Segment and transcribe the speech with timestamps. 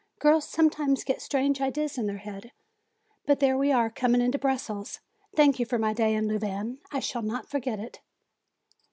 [0.17, 2.47] Girls sometimes get strange ideas in their minds.
[3.27, 4.99] But there we are coming into Brussels.
[5.35, 7.99] Thank you for my day in Louvain, I shall not forget it!"